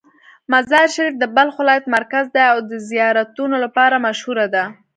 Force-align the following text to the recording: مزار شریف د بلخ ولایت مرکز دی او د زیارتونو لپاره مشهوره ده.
مزار 0.51 0.87
شریف 0.95 1.15
د 1.19 1.25
بلخ 1.35 1.55
ولایت 1.61 1.85
مرکز 1.95 2.25
دی 2.35 2.43
او 2.53 2.57
د 2.69 2.71
زیارتونو 2.89 3.55
لپاره 3.63 4.03
مشهوره 4.07 4.45
ده. 4.53 4.63